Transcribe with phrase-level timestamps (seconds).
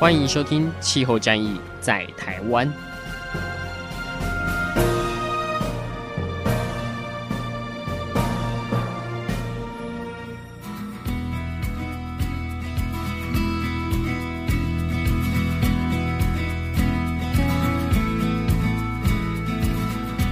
[0.00, 2.66] 欢迎收听《气候战役在台湾》。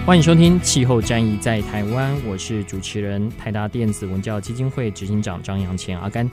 [0.07, 6.27] 欢迎收听《气候战役在台湾》，我是主持人台达电子文教基金会执行长张扬前阿甘。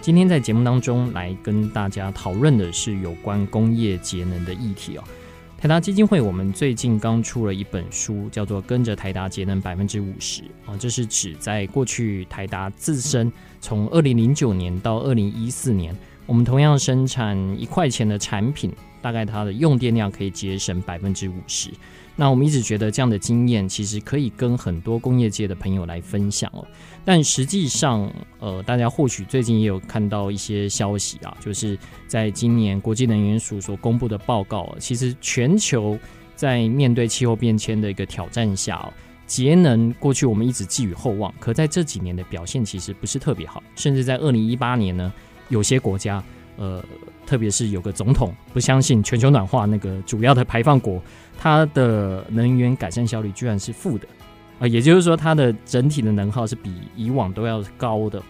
[0.00, 5.02] 今天在节目当中来跟大家讨论的是有关工业节能的议题哦。
[5.58, 18.70] 台达基金会我们最近刚出了一本书，叫做《跟着台达节能百分之五十》啊，这是指在过去台达自身从二零零九年到二零一四年，我们同样生产一块钱的产品，
[19.02, 21.70] 大概它的用电量可以节省百分之五十。
[22.18, 26.66] 那我们一直觉得这样的经验其实可以跟很多工业界的朋友来分享哦，
[27.04, 31.78] 但实际上，呃，大家或许最近也有看到一些消息啊，就是
[32.08, 35.98] 在今年国际能源署所公布的报告，其实全球
[36.34, 38.90] 在面对气候变迁的一个挑战下，
[39.26, 45.12] 节能过去我们一直寄予厚望，可在这几年的表现其实不是特别好，甚至在二零一八年呢，
[45.50, 46.24] 有些国家，
[46.56, 46.82] 呃。
[47.26, 51.02] 特别是有个总统不相信全球暖化那个主要的排放国，
[51.36, 54.06] 它的能源改善效率居然是负的
[54.60, 58.22] 啊，也就是说它的整体的能耗是比以往都要高的。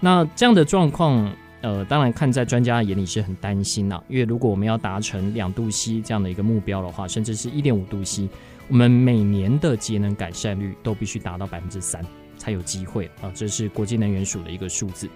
[0.00, 8.28] 那这样的状况，呃，当然看在专家眼里是很担心呐，因为如果我们要达成两度 C 这样的一个目标的话，甚至是一点五度 C，
[8.68, 12.04] 我们每年的节能改善率都必须达到百分之三
[12.36, 15.08] 才有机会啊，这是国际能源署的一个数字。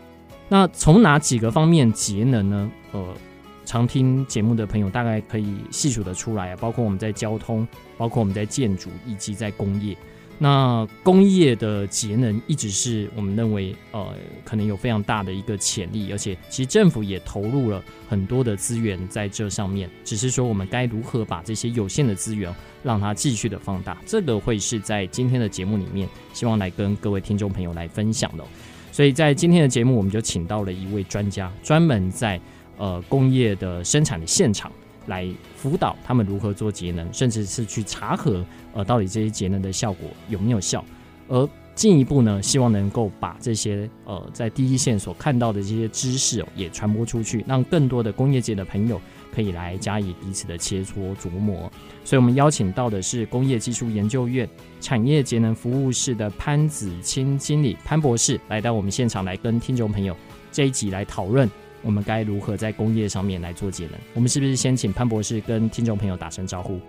[0.49, 2.71] 那从哪几个方面节能呢？
[2.93, 3.15] 呃，
[3.65, 7.67] 常听节目的朋友大概可以细数得出来啊，包括我们在交通，
[7.99, 9.97] 包括我们在建筑，以及在工业。
[10.39, 14.15] 那工业的节能一直是我们认为呃
[14.45, 19.91] 可能有非常大的一个潜力，而且其实政府也投入了很多的资源在这上面。
[20.05, 28.45] 只是说我们该如何把这些有限的资源让它继续的放大，这个会是在今天的节目里面希望来跟各位听众朋友来分享的。
[28.97, 32.41] 所以在今天的节目，我们就请到了一位专家，专门在
[32.79, 34.73] 呃工业的生产的现场
[35.05, 38.43] 来辅导他们如何做节能，甚至是去查核
[38.73, 40.83] 呃到底这些节能的效果有没有效，
[41.29, 48.99] 而进一步呢，希望能够把这些呃在第一线所看到的这些知识，也传播出去，让更多的工业界的朋友。
[49.35, 51.71] 可以来加以彼此的切磋琢磨，
[52.05, 54.49] 所以我们邀请到的是工业技术研究院
[54.81, 60.17] 产业节能服务室的潘子清经理潘博士来到我们现场，来跟听众朋友
[60.51, 61.51] 这一集来讨论
[61.83, 63.95] 我们该如何在工业上面来做节能。
[64.15, 66.81] 我们是不是先请潘博士跟听众朋友打声招呼？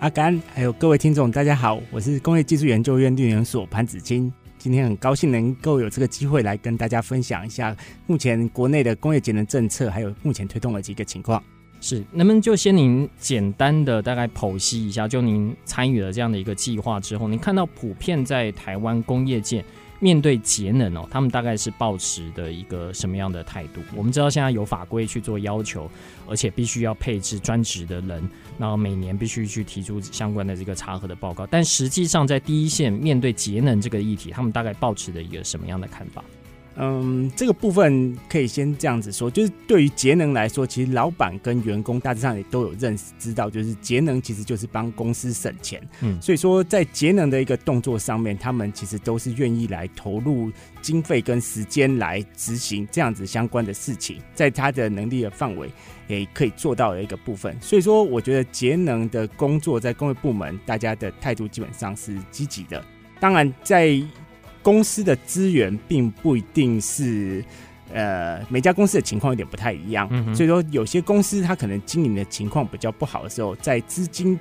[0.00, 7.76] 阿甘，还有各位听众，大家好，我是工业技术研究院绿能所潘子清，今天很高兴能够有这个机会来跟大家分享一下
[8.06, 11.42] 目前国内的工业节能政策，还有目前推动的几个情况。
[11.80, 19.64] 是，能不能就先您简单的大概剖析一下，就您参与了这样的一个计划之后，您看到普遍在台湾工业界
[20.00, 23.80] 面对节能哦，他们大概是抱持的一个什么样的态度？
[23.94, 25.88] 我们知道现在有法规去做要求，
[26.28, 28.28] 而且必须要配置专职的人，
[28.58, 31.46] 然后每年必须去提出相关的这个查核的报告。
[31.46, 36.24] 但实际上在第一线面对节能这个议题，他们大概抱持的一个什么样的看法？
[36.78, 45.82] 嗯，这个部分可以先这样子说，就是对于节能来说，其实老板跟员工大致上也都有认识，知道就是节能其实就是帮公司省钱。
[46.02, 55.70] 嗯，所以说在节能的一个动作上面，他们其实都是愿意来投入经费跟时间来执行这样子相关的事情，在他的能力的范围
[56.08, 57.56] 也可以做到的一个部分。
[57.60, 62.84] 所以说，我觉得节能的工作在工业部门，大家的态度基本上是积极的。
[63.18, 63.98] 当然，在
[64.66, 67.44] 公司的资源并不一定是，
[67.94, 74.36] 呃，每家公司的情况有点不太一样，嗯，所以说有些公司它可能经营的情况比较不好的时候，在资金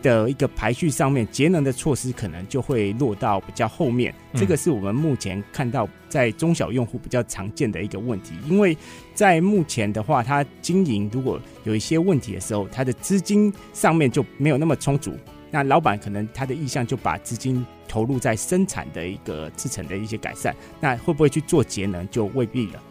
[0.00, 4.14] 的一个排序上面，节能的措施可能就会落到比较后面。
[4.32, 8.74] 这个是我们目前看到在中小用户比较常见的一个问题，因为
[9.14, 15.12] 在目前的话，它经营如果有一些问题的时候，它的资金上面就没有那么充足。
[15.56, 22.82] 那老板可能他的意向就把资金投入在生产的一个制成的一些改善，那会不会去做节能就未必了。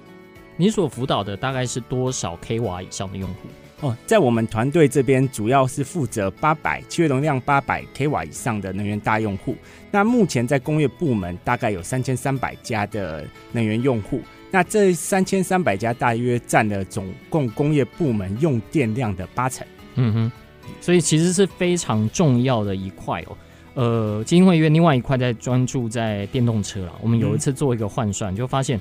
[0.57, 3.41] 你所辅导的大概是多少 k 瓦以上的用户？
[3.81, 9.55] 哦，在我们团队这边，主要是负责八百七月容量八百 k 瓦以上的能源大用户。
[9.91, 14.21] 那目前在工业部门，大概有三千三百家的能源用户。
[14.49, 19.67] 那这三千三百家大约占了总共工业部门用电量的八成。
[19.97, 20.31] 嗯哼，
[20.81, 23.37] 所以其实是非常重要的一块哦。
[23.75, 26.93] 呃，基金会因为另外一块在专注在电动车了。
[27.01, 28.79] 我们有一次做一个换算，就发现。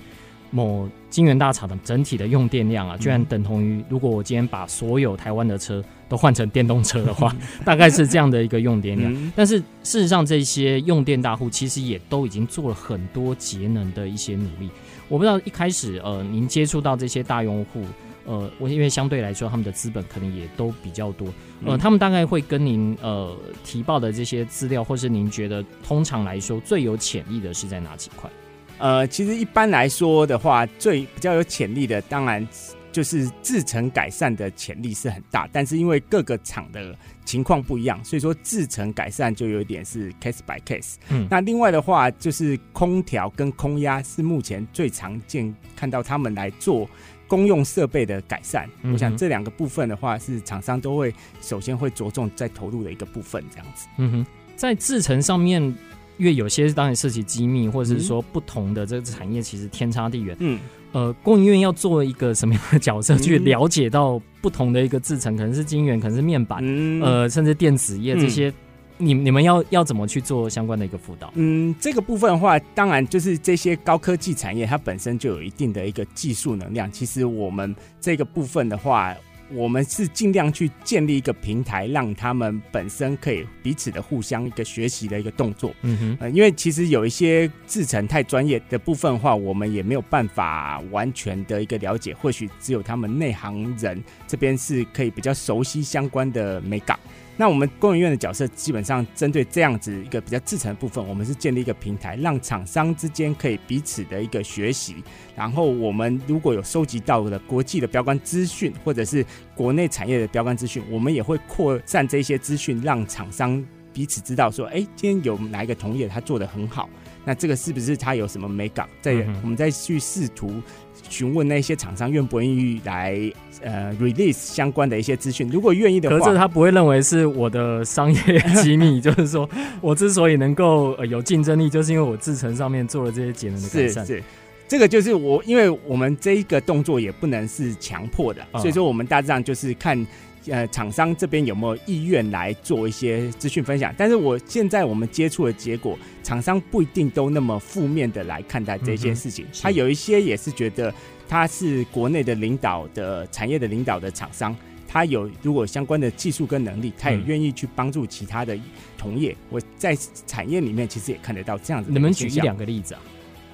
[0.50, 7.34] 某金源大厂的整体的用电量啊，居然等同于如果我今天把所有台湾的车都换成电动车的话，
[7.64, 9.32] 大概是这样的一个用电量。
[9.34, 14.70] 但是事实上，这些用电大户其实也都已经做了很多节能的一些努力。
[15.08, 17.82] 我不知道一开始呃，您接触到这些大用户，
[18.24, 21.28] 呃，我因为相对来说他们的资本可能也都比较多，
[21.64, 28.30] 呃，他们大概会跟您呃提报的这些资料，或是您觉得通常来说最有潜力的是在哪几块？
[28.78, 32.46] 呃，其实一般来说的话，最比较有潜力的，当然
[32.90, 35.48] 就是制程改善的潜力是很大。
[35.52, 36.94] 但是因为各个厂的
[37.24, 40.94] 情况不一样，所以说制程改善就有一点是 case by case。
[41.08, 46.88] 嗯，那另外的话，就是空调跟空压是目前最常见看到他们来做
[47.26, 48.68] 公用设备的改善。
[48.82, 53.86] 嗯、我想这两个部分的话，是厂商都会首先会着重在投入的一个部分，这样子。
[53.98, 54.26] 嗯哼，
[54.56, 55.74] 在制程上面。
[56.16, 60.36] 因为有些当然涉及机密，或者是说不同的这个产业其实天差地远。
[60.38, 60.60] 嗯，
[60.92, 68.54] 呃，供应院要做一个什么样的角色去了解到不同的一个制程，可能是晶圆，可能是面板，嗯、呃，甚至电子业这些，嗯、
[68.98, 71.32] 你你们要要怎么去做相关的一个辅导？
[71.34, 76.90] 嗯，这个部分的话，当然就是这些高科技产业它本身就有一定的一个技术能量。
[76.90, 79.14] 其实我们这个部分的话。
[79.50, 85.72] 我们是尽量去建立一个平台，让他们本身可以彼此的互相一个学习的一个动作。
[85.82, 96.98] 嗯哼，呃，因为其实有一些制成太专业的部分的话，我们也没有办法完全的一个了解，或许只有他们内行人这边是可以比较熟悉相关的美感。
[97.36, 104.96] 那我们工研院的角色基本上针对这样子一个比较制成的部分，我们是建立一个平台，让厂商之间可以彼此的一个学习。
[105.34, 116.88] 然后我们如果有收集到的国际的标杆资讯，或者是国内产业的标杆资讯，我们也会扩散这些资讯，让厂商彼此知道说，哎，今天有哪一个同业他做得很好，
[117.24, 118.88] 那这个是不是他有什么美感？
[119.00, 120.62] 再我们再去试图。
[121.08, 123.18] 询问那些厂商愿不愿意来
[123.62, 128.18] 呃 release 相关的一些资讯，如果愿意的话，可是他不会认为是我的商业
[128.62, 129.48] 机密，就是说
[129.80, 134.04] 我之所以能够呃有竞争力，就是因为我制程上面做了这些节能的改善。
[134.04, 134.22] 是是，
[134.66, 140.06] 这个就是我，因为我们这一个动作也不能是强迫的，所以说我们大致上就是看。
[140.46, 143.94] 呃，厂商这边有没有意愿来做一些资讯分享？
[143.96, 149.46] 但是我现在我们接触的结果，厂商不一定都那么负面的来看待这些事情。
[149.62, 150.92] 他有一些也是觉得
[151.26, 154.54] 他是国内的领导的产业的领导的厂商，
[154.86, 158.54] 他有如果相关的技术跟能力，他也愿意去帮助其他的
[158.98, 159.34] 同业。
[159.48, 161.90] 我在产业里面其实也看得到这样子。
[161.90, 163.00] 你们举一两个例子啊？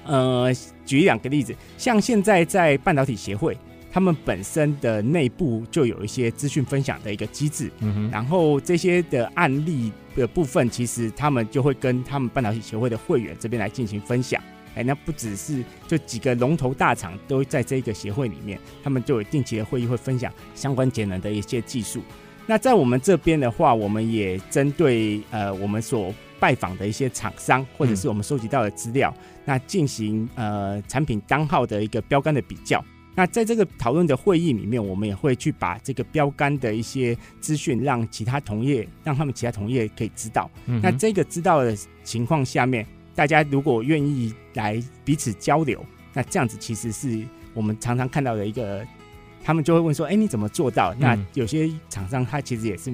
[0.03, 0.53] 呃，
[0.85, 3.57] 举一两个例子，像现在在半导体协会。
[3.91, 14.41] 他们本身的内部就有一些资讯分享的一个机制，嗯，然后这些的案例的部分，其实他们就会跟他们半导体协会的会员这边来进行分享。
[14.73, 22.01] 哎，那不只是就几个龙头大厂都在这个协会里面，他们就有定期的会议会分享相关节能的一些技术。
[22.47, 32.81] 那在我们这边的话，我们也针对呃我们所拜访的一些厂商，或者是我们收集到的资料，嗯、那进行呃产品单号的一个标杆的比较。
[33.13, 40.49] 那在这个讨论的会议里面，我们也会去把这个标杆的一些资讯，让其他同业，让他们其他同业可以知道。
[40.65, 47.21] 嗯、那这个知道的情况下面，大家如果愿意来彼此交流，那这样子其实是
[47.53, 48.85] 我们常常看到的一个，
[49.43, 52.93] 他们就会问说：“哎，你怎么做到？”那有些厂商他其实也是。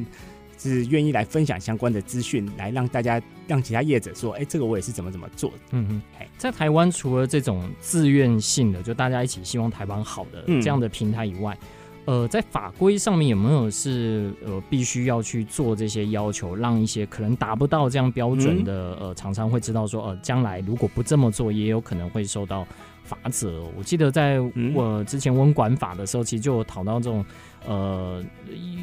[0.57, 5.57] 是愿意来分享相关的资讯，来让大家让其他业者说，哎、欸，这个我也是怎么怎么做的。
[5.71, 6.01] 嗯嗯，
[6.37, 11.57] 在台湾除了这种自愿性的，就大家一起希望台湾好的这样的平台以外，
[12.05, 22.67] 嗯、呃，在法规上面有没有是呃必须要去做这些要求，让一些可能达不到这样标准的呃厂商会知道说，呃，将来如果不这么做，也有可能会受到
[23.03, 23.63] 罚则。
[23.77, 24.39] 我记得在
[24.73, 27.23] 我之前温管法的时候，其实就有讨到这种。
[27.65, 28.23] 呃，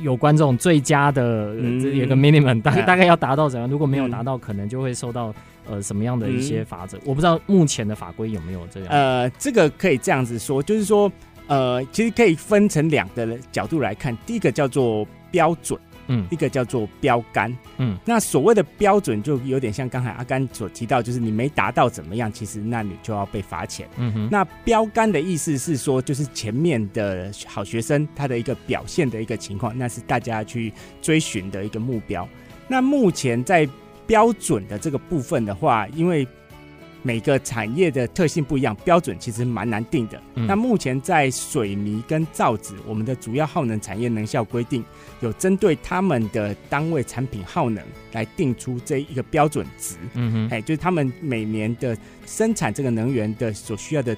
[0.03, 3.69] 有关这种最佳的有一个 minimum，大概大概要达到怎样？
[3.69, 5.35] 如果没有达到，可能就会受到
[5.67, 6.99] 呃什么样的一些法则？
[7.05, 8.89] 我不知道目前的法规有没有这样。
[8.91, 11.11] 呃，这个可以这样子说，就是说，
[11.47, 14.15] 呃，其实可以分成两个角度来看。
[14.27, 23.89] 第一个叫做标准，嗯，一个叫做标杆，嗯，那所谓的标准就有点像刚才阿甘所提到，就是你没达到怎么样，其实那你就要被罚钱。
[23.97, 32.29] 嗯哼，那标杆的意思是说，就是前面的好学生他的一个表现的一个情况，那是大家去追寻的一个目标。
[32.69, 33.69] 那目前在
[34.07, 36.27] 标准的这个部分的话，因为
[37.07, 40.21] 每个产业的特性不一样，标准其实蛮难定的。
[40.35, 44.83] 嗯、那目前在水泥跟造纸，我们的主要耗能产业能效规定
[45.21, 49.97] 有针对他们的单位产品耗能来定出这一个标准值。
[50.15, 54.17] 嗯哼，哎，就是他们每年的生产这个能源的所需要的。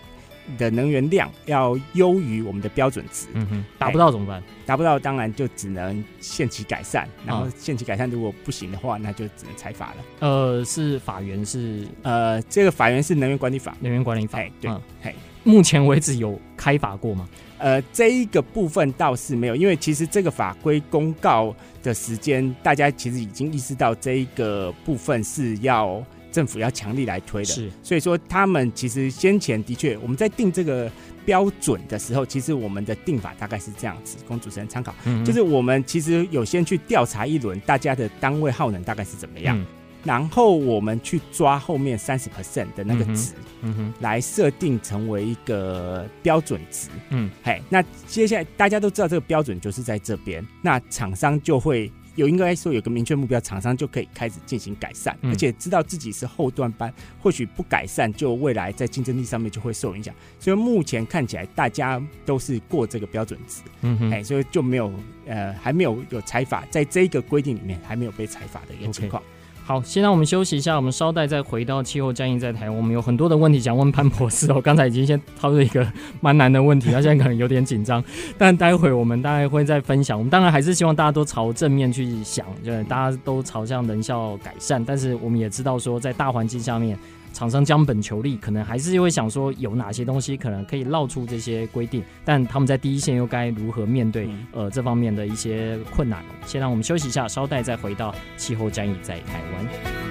[0.58, 4.42] 的能源量要优于我们的标准值，嗯哼，达不到怎么办？
[4.64, 9.96] 达不到当然就只能限期改善，然后限期改善如果不行的话，那就只能裁罚了。
[10.20, 14.70] 呃，是法源是呃，这个法源是能源管理法，能源管理法，对，
[15.02, 17.28] 嘿，目前为止有开罚过吗？
[17.58, 26.02] 呃，这一个部分倒是没有，因为其实这个法规公告的时间，大家其实已经意识到这一个部分是要。
[26.36, 30.92] 政府要强力来推的，是，所以说他们其实先前的确，我们在定这个
[31.24, 39.64] 标准的时候，其实我们的定法大概是这样子，供主持人参考，嗯，就是我们其实有先去调查一轮大家的单位耗能大概是怎么样，嗯、
[40.04, 51.90] 然后我们去抓后面三十 percent 的那个值，嗯哼，来设定成为一个标准值，嗯，嘿，那接下来大家都知道这个标准就是在这边，那厂商就会。
[52.16, 60.12] 有应该说有个明确目标，厂商就可以开始进行改善，嗯、而且知道自己是后段班，或许不改善，就未来在竞争力上面就会受影响。
[60.40, 64.92] 所以目前看起来大家都是过这个标准值，嗯哼，哎，所以就没有
[65.26, 69.22] 呃还没有有裁罚，在这个规定里面还没有被裁罚的一个情况。
[69.22, 69.26] Okay.
[69.66, 72.70] 好，先让我们休息一下，我们稍待再回到气候战役在台。
[72.70, 74.60] 我们有很多的问题想问潘博士哦。
[74.60, 75.84] 刚才已经先抛出一个
[76.20, 78.00] 蛮难的问题，他现在可能有点紧张，
[78.38, 80.16] 但待会我们大概会再分享。
[80.16, 84.84] 我们当然还是希望大家都朝正面去想，就是大家都朝向能效改善。
[84.84, 86.96] 但是我们也知道说，在大环境下面。
[87.36, 96.24] 厂商将本求利，可能还是会想说有哪些东西可能可以绕出这些规定，但他们在第一线又该如何面对呃这方面的一些困难？
[96.46, 100.05] 先让我们休息一下，稍待再回到气候战役在台湾。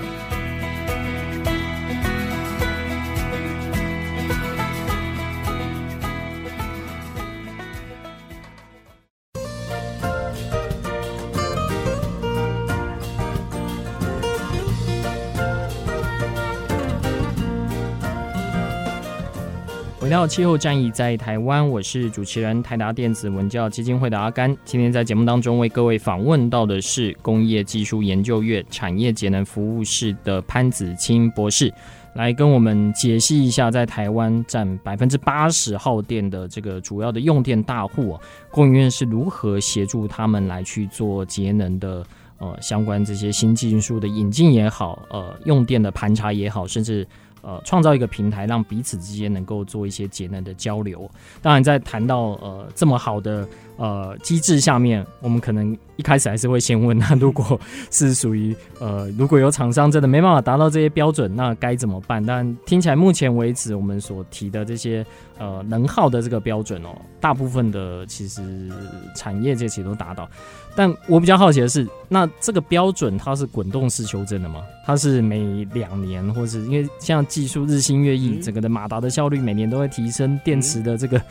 [20.28, 24.56] 气候战役在台湾，我是主持人台达电子文教基金会的阿甘。
[24.66, 31.72] 今天在节目当中为各位访问到的是工业技术研究院产业节能服务室的潘子清博士，
[32.16, 42.04] 来跟我们解析一下在台湾占百分之八十耗电的这个主要的用电大户啊，供应院是如何协助他们来去做节能的
[42.40, 47.08] 呃相关这些新技术的引进也好，呃用电的盘查也好，甚至。
[47.46, 51.08] 呃，创造一个平台，让彼此之间能够做一些节能的交流。
[51.44, 53.48] 当然，在谈到呃这么好的
[53.78, 57.60] 呃机制下面，我们可能一开始还是会先问：那如果
[57.92, 62.24] 是属于呃如果有厂商真的没办法达到这些标准，那该怎么办？
[62.26, 65.06] 但听起来目前为止，我们所提的这些
[65.38, 66.90] 呃能耗的这个标准哦，
[67.20, 68.70] 大部分的其实
[69.16, 70.30] 产业界其实都达到。
[70.78, 74.62] 但我比较好奇的是，那这个标准它是滚动式修正的吗？
[74.86, 81.22] 它是每两年，或是因为像技术日新月异，整个的马达的效率每年都会提升，电池的这个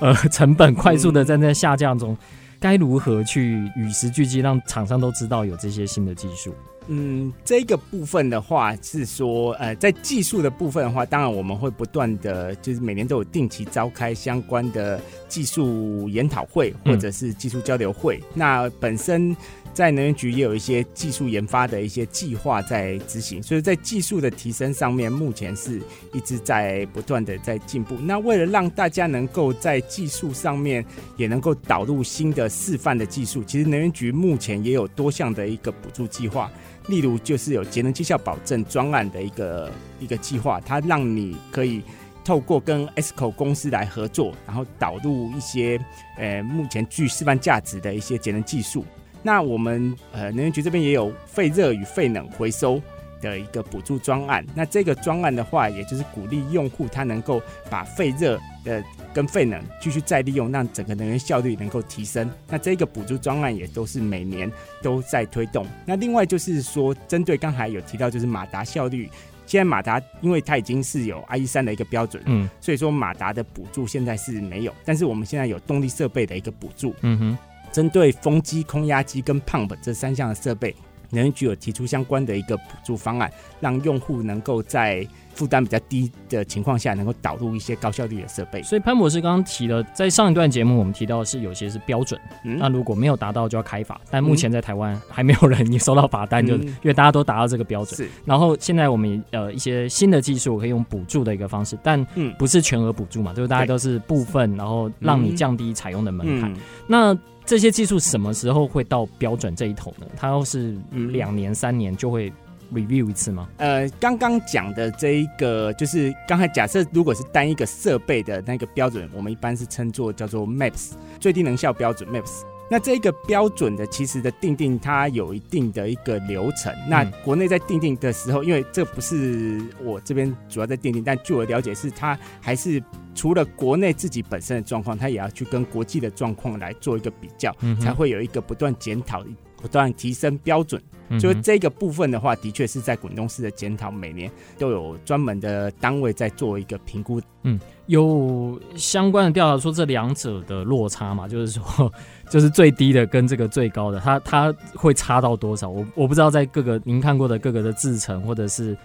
[0.00, 2.16] 呃成本快速的在在下降中，
[2.60, 6.54] 该如何去与时俱进，让厂商都知道有这些新的技术？
[6.86, 18.18] 嗯，这个部分的话是说，呃，在技术的部分的话，当然我们会不断的，就是每年都有定期召开相关的技术研讨会或者是技术交流会。
[18.18, 19.34] 嗯、那本身
[19.74, 27.96] 在能源局也有一些技术研发的一些计划在执行，所以在技术的提升上面，目前是一直在不断的在进步。
[27.96, 30.84] 那为了让大家能够在技术上面
[31.16, 36.50] 也能够导入新的示范的技术，其实能源局目前也有多项的一个补助计划。
[36.86, 41.82] 例如，就是有节能绩效保证专案的一个一个计划，它让你可以
[42.22, 45.80] 透过跟 ESCO 公司来合作，然后导入一些
[46.16, 48.84] 呃目前具示范价值的一些节能技术。
[49.24, 52.80] 那我们呃能源局这边也有废热与废冷回收
[53.22, 54.44] 的一个补助专案。
[54.54, 62.30] 那这个专案的话，也就是鼓励用户他能够把废热的跟废能继续再利用，让整个能源效率能够提升。
[62.48, 64.52] 那这个补助专案也都是每年
[64.82, 65.66] 都在推动。
[65.86, 69.08] 那另外就是说，针对刚才有提到，就是马达效率，
[69.46, 77.38] 现在马达因为它已经是有 IE 三的一个标准，嗯，所以说马达的补助现在是没有，但是我们现在有动力设备的一个补助，嗯哼。
[77.74, 80.72] 针对风机、空压机跟 pump 这三项的设备，
[81.10, 83.28] 能源局有提出相关的一个补助方案，
[83.58, 85.04] 让用户能够在
[85.34, 88.62] 负担比较低的情况下，能够导入一些高效率的设备。
[88.62, 94.00] 所以潘博士刚刚提了，在上一段节目我们提到的是有些是标准，嗯、那如果没有达到就要开罚。
[94.08, 97.96] 但目前在台湾还没有人你收到罚单，就、嗯、因为大家都达到这个标准。
[97.96, 98.08] 是。
[98.24, 102.04] 然后现在我们呃一些新的技术可以用补助的一个方式，但
[102.38, 106.52] 不是全额补助嘛，就是大家都是部分，然后让你降低采用的门槛。
[106.52, 110.06] 嗯、那这些技术什么时候会到标准这一头呢？
[110.16, 112.32] 它要是两年、三年就会。
[112.72, 113.46] review 一次吗？
[113.58, 122.40] 呃，刚刚讲的这一个，就是刚才假设，如果是单一个设备的那个标准，我们一般是称作叫做 MAPS 最低能效标准 MAPS。
[122.70, 126.74] 那这个标准的其实的定定，它有一定的一个流程。
[126.88, 132.82] 那国内在定定的时候，因为这不是我这边主要在定定，但据我了解是，它还是
[133.14, 139.24] 除了国内自己本身的状况，它也要去跟国际的状况来做一个比较，才会有一个不断检讨、
[139.56, 140.82] 不断提升标准。
[141.20, 147.20] 就是这个部分的话，的确是在滚动式的检讨，每年都有专门的单位在做一个评估。
[147.42, 151.92] 嗯，有相关的调查说这两者的落差嘛，就是说，
[152.30, 155.68] 就是最低的跟这个最高的，它它会差到多少？
[155.68, 158.76] 我我不知道，在各个您看过的各个的制程或者是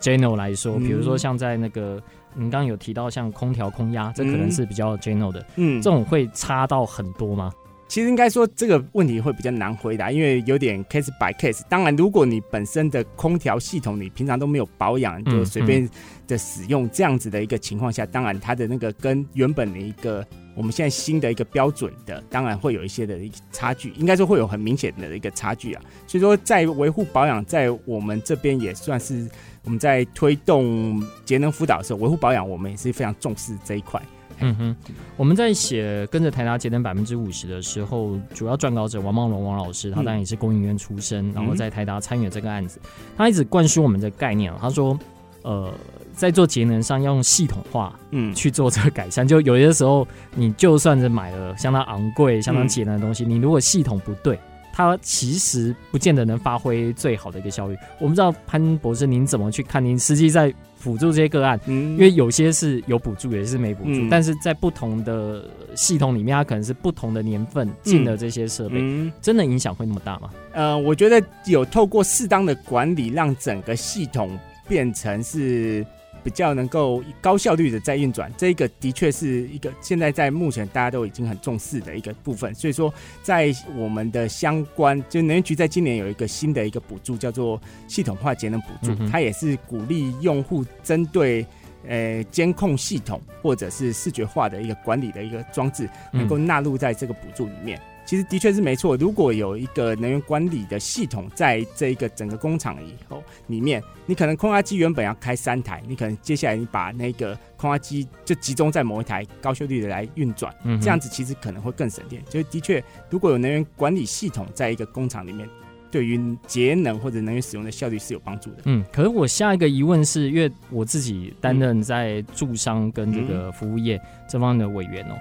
[0.00, 2.02] general 来说，比如说像在那个
[2.34, 7.52] 您刚刚有提到像空调空压，这可能是比较 general 的，嗯，这种会差到很多吗？
[7.88, 11.62] 其实应该说这个问题会比较难回答，因为有点 case by case。
[11.68, 15.88] 当然，如果你本身的空调系统你平常都没有保养，就随便
[16.26, 20.26] 的使用这样子的一个情况下，当然它的那个跟原本的一个
[20.56, 25.82] 我们现在新的一个标准的，当然会有一些的一个差距，应该说会有很明显的一个差距啊。
[26.06, 29.28] 所以说，在维护保养，在我们这边也算是
[29.62, 34.02] 我们在推动节能辅导的时候，维护保养我们也是非常重视这一块。
[34.40, 34.76] 嗯哼，
[35.16, 42.78] 我们在写跟着台达节能百分之五十的时候，主要撰稿者王茂龙王老师，他当然也是工研院出身，然后在台达参与这个案子，
[43.16, 44.52] 他一直灌输我们的概念。
[44.60, 44.98] 他说，
[45.42, 45.72] 呃，
[46.12, 49.26] 在做节能上要用系统化，嗯，去做这个改善。
[49.26, 54.38] 就有些时候，你就算是买了相当昂贵、相当节能的东西，你如果系统不对，
[54.70, 57.76] 它其实不见得能发挥最好的一个效率。
[57.98, 59.82] 我不知道潘博士您怎么去看？
[59.82, 60.52] 您实际在
[60.86, 65.44] 辅助这些个案，嗯，因为有些是有补助，有些是没补助，嗯，但是在不同的
[65.74, 70.30] 系统里面，它可能是不同的年份进的这些设备，嗯，真的影响会那么大吗？
[70.52, 75.84] 呃，我觉得有透过适当的管理，让整个系统变成是。
[76.26, 82.52] 比较能够高效率的在运转，这个的确是一个现在在目前大家都已经很重视的一个部分。
[82.52, 91.46] 所以说，在我们的相关，就能源局在今年有一个新的一个补助，叫做系统化节能补助，它也是鼓励用户针对
[91.86, 97.80] 呃监控系统或者是视觉化的一个管理的一个装置，能够纳入在这个补助里面。
[98.06, 112.22] 其实的确是没错，如果有一个能源管理的系统在这一个整个工厂以后里面，你可能空压机原本要开三台，你可能接下来你把那个空压机就集中在某一台高效率的来运转，嗯，这样子其实可能会更省电。
[112.30, 115.48] 就是的确，如果有能源管理系统在一个工厂里面，
[115.90, 118.58] 对于节能或者能源使用的效率是有帮助的。
[118.66, 125.16] 嗯，可是我下一个疑问是，因为我自己担任在住商跟这个服务业这方面的委员哦，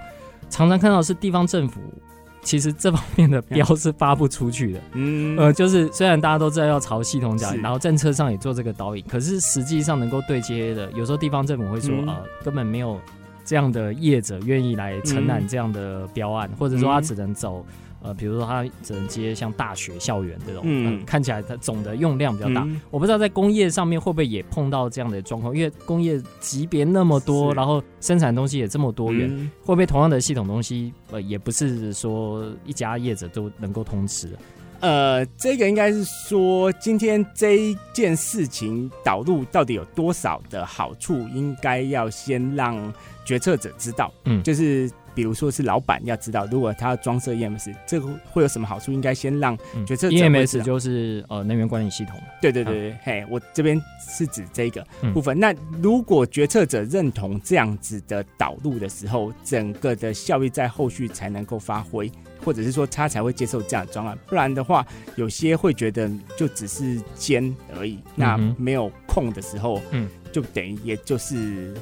[0.52, 1.82] 常常看到是地方政府。
[2.46, 12.98] 其实这方面的 标是发不出去的，嗯，呃，就是虽然大家都知道要朝系统讲，然后政策上也做这个导引，可是实际上能够对接的，有时候地方政府会说，呃，根本没有
[13.44, 17.66] 这样的业者愿意来承揽这样的标案，或者说他只能走。
[18.06, 22.62] 呃，比如说它只能接像大学校园这种，嗯，看起来它总的用量比较大。
[22.62, 22.80] 嗯。
[22.92, 34.30] 我不知道在工业上面会不会也碰到这样的状况，因为工业级别那么多，然后生产东西也这么多元，嗯，会不会同样的系统东西，呃，也不是说一家业者都能够通吃。
[34.82, 44.14] 呃，这个应该是说，今天这一件事情导入到底有多少的好处，应该要先让决策者知道。
[44.26, 44.92] 嗯，就是。
[45.16, 48.92] 比如说是老板要知道，如果他要装设 EMS，这个会有什么好处？
[48.92, 50.18] 应该先让决策者。
[50.18, 52.20] EMS 就是呃能源管理系统。
[52.42, 55.38] 对对对对，啊、嘿，我这边是指这个部分。
[55.38, 62.12] 嗯、那如果决策者认同这样子的导入的时候，整个的效益在后续才能够发挥，
[62.44, 64.18] 或者是说他才会接受这样的专案。
[64.28, 71.74] 不然的话，有些会觉得就只是兼而已，那没有空的时候，嗯，就等于也就是。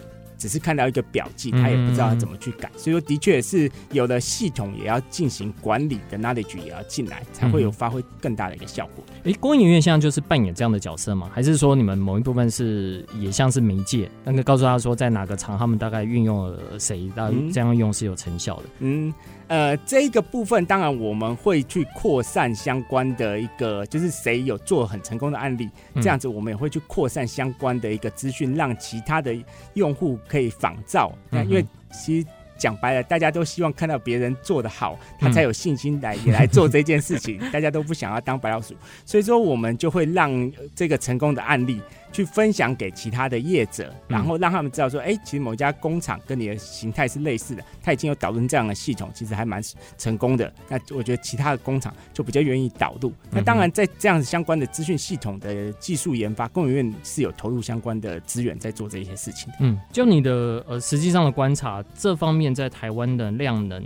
[0.43, 2.69] 只是看到一个表记，他也不知道他怎么去改。
[2.73, 9.05] 嗯、所以说，的确是有的系统也要进行管理的 knowledge 也要进来，才会有发挥更大的一个效果。
[9.19, 11.31] 哎、嗯，工影院现在就是扮演这样的角色吗？
[11.33, 18.63] 还是说你们某一部分是也像是媒介，那个告诉他说在哪个厂他们大概运用了谁，那这样用是有成效的？
[18.79, 19.13] 嗯。
[19.47, 29.35] 呃，这一个部分当然我们会去扩散相关的一个，就是谁有做很成功的案例，这样子我们也会去扩散相关的一个资讯，让其他的
[29.73, 31.11] 用户可以仿照。
[31.29, 32.27] 那因为其实
[32.57, 37.37] 讲白了，大家都希望看到别人做得好，他才有信心来也来做这件事情。
[37.51, 38.73] 大家都不想要当白老鼠，
[39.05, 41.81] 所以说我们就会让这个成功的案例。
[42.13, 49.61] 去分享给其他的业者，然后让他们知道说，哎、欸，其实某一家工厂跟你的形态是类似的，他已经有导入这样的系统，其实还蛮
[49.97, 50.53] 成功的。
[50.69, 53.11] 那我觉得其他的工厂就比较愿意导入。
[53.31, 59.57] 那当然，在这样子相关的资讯系统的技术研发，工研院是有投入相关的资源在做这些事情的。
[59.61, 63.83] 嗯，就你的呃实际上的观察，这方面在台湾的量能，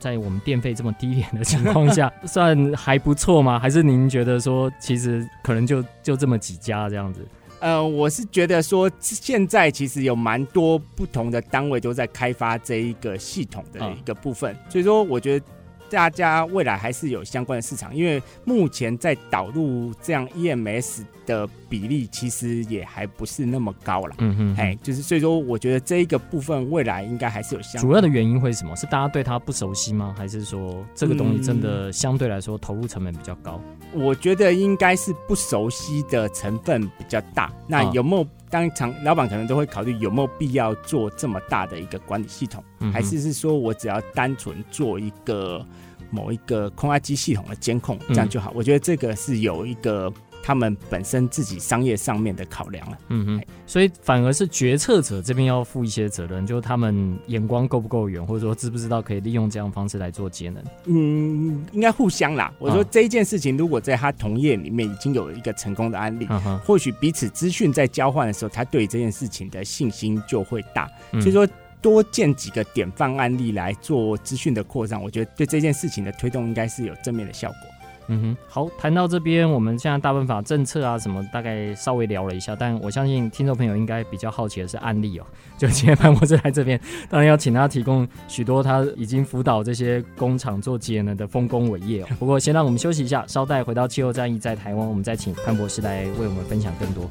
[0.00, 3.58] 在我们电费这么低廉的情况下， 算还不错吗？
[3.58, 7.20] 还是您觉得说，其实可能就就这么几家这样子？
[7.60, 15.46] 呃，我是觉得说，现在其实有蛮多不同的单位都在开发这一个系统的一个部分，嗯、所以说我觉得
[15.88, 27.82] 大家未来还是有相关的市场，因为目前在导入这样 EMS 的比例其实也还不是那么高了，嗯哼，哎，就是所以说，我觉得这一个部分未来应该还是有相关。
[27.82, 28.74] 主要的原因会是什么？
[28.76, 30.14] 是大家对它不熟悉吗？
[30.16, 33.60] 还是说这个东西真的相对来说投入成本比较高？
[33.92, 37.52] 嗯、我觉得应该是不熟悉的成分比较大。
[37.66, 45.66] 那有没有当场老板可能都会考虑有没有必要做这么大的一个管理系统，嗯、还是是说我只要单纯做一个
[46.10, 48.50] 某一个空压机系统的监控，这样就好？
[48.52, 50.12] 嗯、我觉得这个是有一个。
[50.46, 60.62] 他们本身自己商业上面的考量了，嗯哼，所以反而是决策者这边要负一些责任，就是他们眼光够不够远，或者说知不知道可以利用这样的方式来做节能？
[60.84, 62.52] 嗯，应该互相啦。
[62.60, 70.88] 我说这一件事情，如果在他同业里面已经有一个成功的案例，嗯、或许彼此资讯在交换的时候，他对这件事情的信心就会大。
[71.10, 71.44] 嗯、所以说，
[71.82, 77.58] 多建几个典范案例来做资讯的扩张，我觉得对这件事情的推动应该是有正面的效果。
[78.08, 85.26] 嗯哼，好，谈到这边，我们现在大部分法政策啊什么，大概稍微聊了一下，但我相信听众朋友应该比较好奇的是案例哦。
[85.58, 92.06] 就今天潘博士来这边，当然要请他提供许多他已经辅导这些工厂做节能的丰功伟业哦。
[92.18, 97.10] 不过先让我们休息一下，稍待回到气候战役在台湾，我们再请潘博士来为我们分享更多。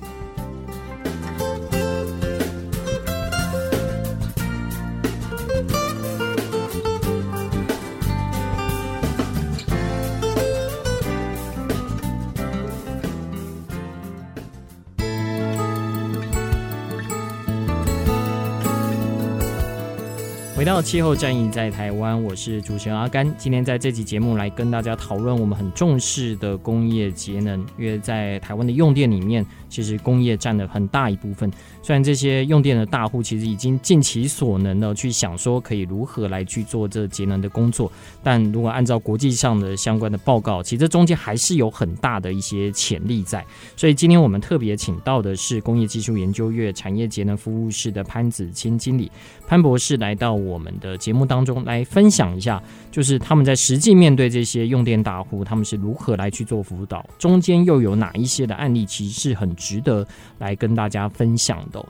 [20.73, 23.31] 到气候战役在台湾，我是主持人阿甘。
[23.37, 31.51] 今天在这集节目来跟大家讨论我们很重视的工业节能，因为在台湾的用电里面，其实工业占了很大一部分。
[31.81, 37.91] 虽然这些用电的大户其实已经尽其所能的去想说可以如何来去做这节能的工作，
[38.23, 43.45] 但如果按照国际上的相关的报告，其实这中间还是有很大的一些潜力在。
[43.75, 49.11] 所以今天我们特别请到的是工业技术研究院产业节能服务室的潘子清经理，
[49.47, 60.05] 潘博士来到我们的节目当中来分享一下，就是他们在实际面对这些用电大户，他们是如何来去做辅导，中间又有哪一些的案例，其实是很值得
[60.37, 61.83] 来跟大家分享的。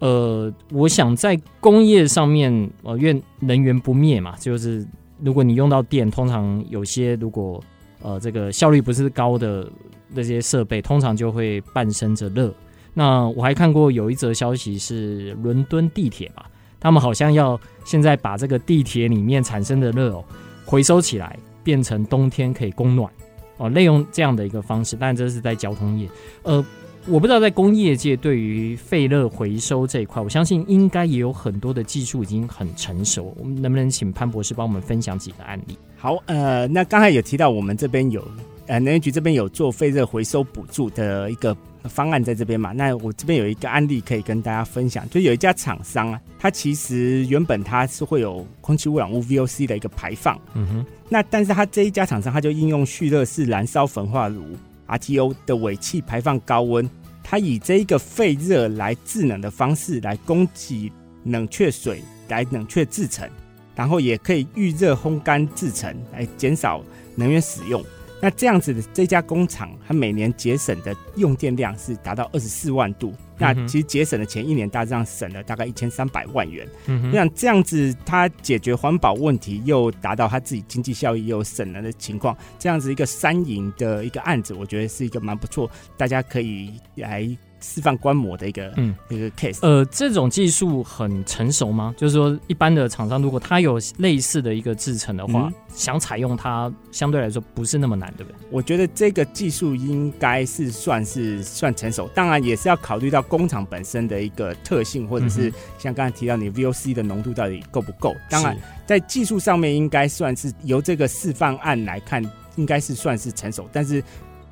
[0.00, 2.52] 呃，我想在工业上面，
[2.84, 4.86] 呃，因为能源不灭嘛，就是
[5.20, 7.60] 如果你用到电，通常有些如果
[8.00, 9.68] 呃这个效率不是高的
[10.08, 12.54] 那些设备，通常就会伴生着热。
[12.94, 20.24] 那我还看过有一则消息是伦敦地铁吧，他们好像要现在把这个地铁里面产生的热哦
[20.64, 23.12] 回收起来，变成冬天可以供暖
[23.56, 26.08] 哦，利用这样的一个方式，但这是在交通业，
[26.44, 26.64] 呃。
[27.10, 33.34] 我不知道在工业界对于废热回收这一块，我相信应该也有很多的技术已经很成熟。
[33.38, 35.76] 我们能不能请潘博士帮我们分享几个案例？
[35.96, 38.22] 好，呃，那刚才有提到我们这边有，
[38.66, 42.72] 呃，能源局这边有做废热回收补助的一个方案在这边嘛？
[42.72, 54.44] 那我这边有一个案例可以跟大家分享，就有一家厂商啊，它其实原本它是会有空气污染物 VOC 的一个排放，嗯哼，那但是它这一家厂商，它就应用蓄热式燃烧焚化炉
[54.86, 56.88] RTO 的尾气排放高温。
[57.30, 60.90] 它以这一个废热来制冷的方式来供给
[61.24, 63.28] 冷却水来冷却制成，
[63.76, 66.82] 然后也可以预热烘干制成来减少
[67.16, 67.84] 能源使用。
[68.20, 73.14] 那这样子的这家工厂，它每年节省的用电量是达到二十四万度。
[73.40, 76.66] 那其实节省的钱一年大致上省了大概一千三百万元。
[76.86, 87.28] 嗯哼，我想这样子，它解决环保问题，又达到它自己经济效益又省了的情况，这样子一个三赢的一个案子，我觉得是一个蛮不错，大家可以来。
[87.60, 91.94] 示范观摩的一个嗯一个 case，呃，这种技术很成熟吗？
[91.96, 98.38] 就是说，一般的厂商如果它有类似的一个制成的话，嗯、想采用它，相对来说不是那么难，对不对？
[98.50, 108.14] 我觉得这个技术应该是算是算成熟，当然也是要考虑到工厂本身的一个特性，或者是像刚才提到你 VOC 的浓度到底够不够。
[108.30, 112.24] 当然，在技术上面应该算是由这个示范案来看，
[112.56, 114.02] 应该是算是成熟，但是。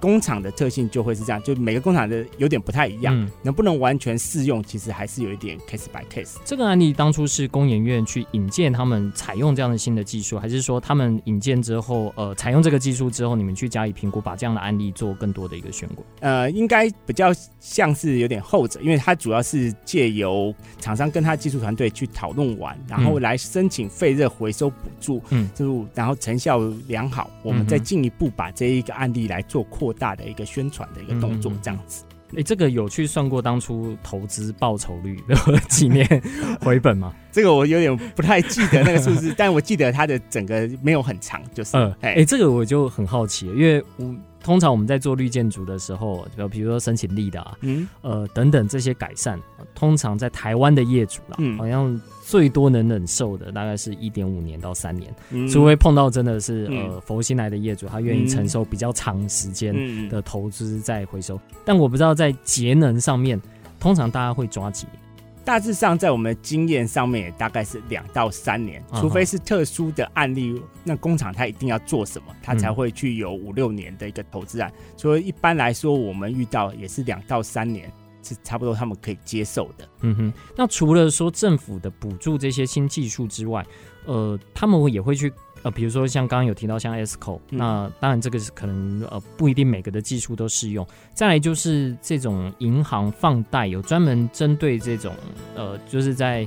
[0.00, 6.36] 工厂的特性就会是这样，就每个工厂的有点不太一样，嗯、能不能完全适用，其实还是有一点 case by case。
[6.44, 16.04] 这个案例当初是工研院去引荐他们采用这样的新的技术，还是说他们引荐之后，呃，采用这个技术之后，你们去加以评估，把这样的案例做更多的一个选股？
[16.20, 29.86] 呃，应该比较像是有点后者，因为它主要是借由厂商跟他技术团队去讨论完，然后来申请废热回收补助，嗯，就然后成效良好，我们再进一步把这一个案例来做扩。
[29.96, 32.04] 大的一个宣传的一个动作，这样子。
[32.30, 35.36] 哎、欸，这个有去算过当初投资报酬率的
[35.70, 36.04] 几年
[36.60, 37.14] 回本吗？
[37.30, 41.76] 这个我有点不太记得那个数字， 但我记得它的整个没有很长，就是。
[42.00, 49.40] 哎、这个我就很好奇，因为我通常我们在做绿建筑的时候，就比如说申请力的啊，嗯，呃，等等这些改善，
[49.72, 52.00] 通常在台湾的业主啦，嗯，好像。
[52.28, 59.72] 最多能忍受的大概是一点五年到三年，嗯、除非碰到真的是、嗯、呃佛心来的业主，他愿意承受比较长时间
[60.08, 61.36] 的投资再回收。
[61.36, 63.40] 嗯、但我不知道在节能上面，
[63.78, 64.98] 通常大家会抓几年？
[65.44, 74.72] 大致上在我们的经验上面，也大概是两到三年，除非是特殊的案例，那工厂它一定要做什么，它才会去有五六年的一个投资案。
[74.96, 77.88] 所以一般来说，我们遇到也是两到三年。
[78.26, 79.88] 是差不多他们可以接受的。
[80.00, 83.64] 嗯哼，那除了说政府的补助这些新技术之外，
[84.04, 90.86] 呃，他们也会去呃，比如说像刚刚有提到像 ESCO，嗯、那当然这个是可能呃不一定每个的技术都适用。
[91.14, 95.14] 再来就是这种银行放贷有专门针对这种
[95.54, 96.46] 呃，就是在。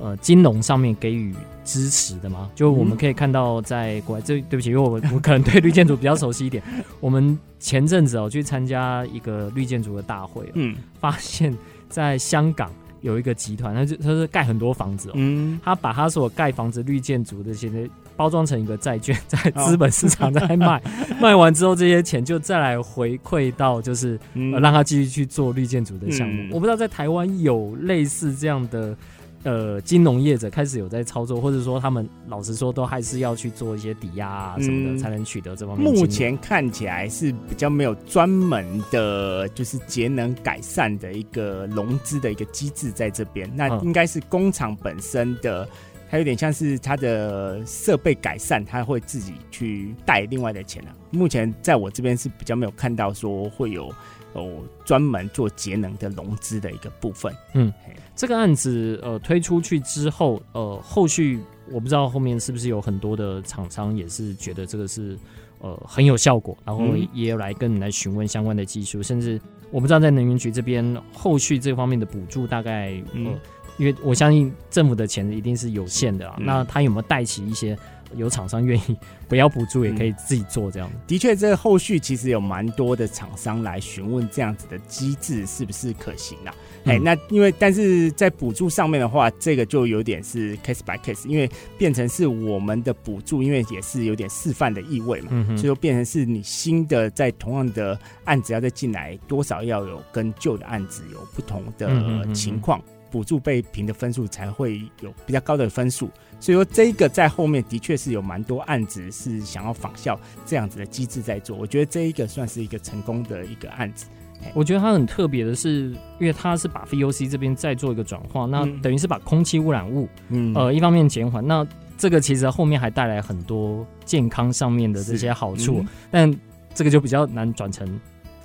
[0.00, 2.50] 呃，金融上面给予支持的吗？
[2.54, 6.62] 就我们可以看到，在国外，这对不起，因为我 我可能对绿建筑比较熟悉一点。
[7.00, 11.56] 我们前阵子哦去参加一个绿建筑的大会，嗯，发现
[11.88, 20.82] 在香港有一个集团，他就他是盖很多房子哦，嗯，他把他所盖房子绿建筑的这些包装成一个债券，在资本市场在卖，
[21.20, 24.18] 卖完之后这些钱就再来回馈到，就是
[24.60, 26.48] 让他继续去做绿建筑的项目。
[26.52, 28.96] 我不知道在台湾有类似这样的。
[29.44, 35.92] 呃，金融业者开始有在操作，或者说他们老实说都还是要去做一些抵押啊什么的，才能取得这方面。
[35.92, 43.48] 目前看起来是比较没有专门的，就是节能改善的一个融资的一个机制在这边。
[43.54, 45.68] 那应该是工厂本身的，
[46.10, 50.96] 它有点像是它的设备改善，它会自己去贷另外的钱啊。
[51.10, 53.92] 目前在我这边是比较没有看到说会有。
[54.34, 57.32] 有专门做节能的融资的一个部分。
[57.54, 57.72] 嗯，
[58.14, 65.16] 这个案子呃推出去之后，呃，后续我不知道后面是不是有很多的厂商也是觉得这个是
[65.60, 73.38] 呃很有效果，然后也有来跟你来询问相关的技术，嗯、甚至我不知道在能源局这边后续这方面的补助大概，呃，嗯、
[73.78, 77.76] 因为我相信政府的钱一定是有限的啊，嗯、那他有没有带起一些？
[78.16, 78.96] 有厂商愿意
[79.28, 80.96] 不要补助，也可以自己做这样的。
[80.96, 86.54] 嗯、的确，这后续其实有蛮多的厂商来询问这样子的机制是不是可行啊？
[86.84, 102.80] 哎、嗯，那因为但是在补助上面的话，这个就有点是 case by case，因为变成是我们的补助，因为也是有点示范的意味嘛，嗯、所以就变成是你新的在同样的案子要再进来，多少要有跟旧的案子有不同的情况。
[103.10, 111.56] 补助被评的分数才会有比较高的分数，所以说这个在后面的确是有蛮多案子是想要仿效这样子的机制在做。
[111.56, 114.06] 我觉得这一个算是一个成功的一个案子。
[114.52, 121.66] 我觉得它很特别的是，因为它是把 VOC 这边再做一个转化，那等于是把空气污染物，嗯，呃，一方面减缓，那
[121.96, 126.40] 这个其实后面还带来很多健康上面的这些好处，嗯、但
[126.74, 127.88] 这个就比较难转成。